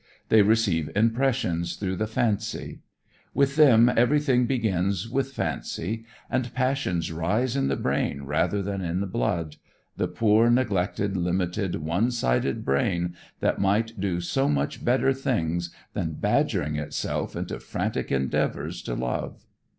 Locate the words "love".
18.95-19.45